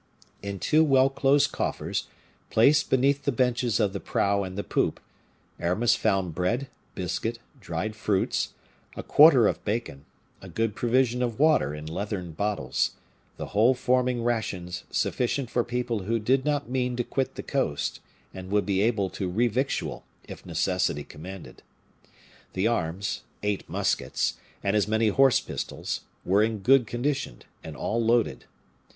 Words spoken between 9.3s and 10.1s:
of bacon,